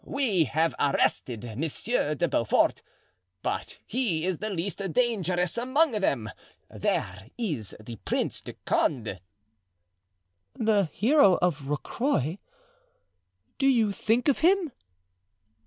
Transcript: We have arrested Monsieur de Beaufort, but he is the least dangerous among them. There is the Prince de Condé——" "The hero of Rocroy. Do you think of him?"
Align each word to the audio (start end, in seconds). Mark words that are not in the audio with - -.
We 0.03 0.45
have 0.45 0.73
arrested 0.79 1.43
Monsieur 1.59 2.15
de 2.15 2.27
Beaufort, 2.27 2.81
but 3.43 3.77
he 3.85 4.25
is 4.25 4.39
the 4.39 4.49
least 4.49 4.79
dangerous 4.93 5.59
among 5.59 5.91
them. 5.91 6.27
There 6.71 7.29
is 7.37 7.75
the 7.79 7.97
Prince 7.97 8.41
de 8.41 8.53
Condé——" 8.65 9.19
"The 10.55 10.85
hero 10.85 11.35
of 11.39 11.67
Rocroy. 11.67 12.39
Do 13.59 13.67
you 13.67 13.91
think 13.91 14.27
of 14.27 14.39
him?" 14.39 14.71